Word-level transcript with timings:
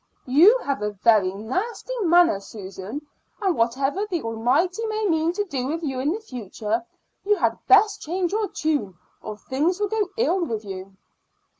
"You 0.25 0.57
have 0.65 0.81
a 0.81 0.89
very 0.93 1.31
nasty 1.31 1.93
manner, 1.99 2.39
Susan; 2.39 3.05
and 3.39 3.55
whatever 3.55 4.07
the 4.09 4.23
Almighty 4.23 4.83
may 4.87 5.05
mean 5.05 5.31
to 5.33 5.43
do 5.43 5.67
with 5.67 5.83
you 5.83 5.99
in 5.99 6.09
the 6.11 6.19
future, 6.19 6.83
you 7.23 7.35
had 7.35 7.59
best 7.67 8.01
change 8.01 8.31
your 8.31 8.47
tune 8.47 8.95
or 9.21 9.37
things 9.37 9.79
will 9.79 9.89
go 9.89 10.09
ill 10.17 10.43
with 10.43 10.65
you." 10.65 10.97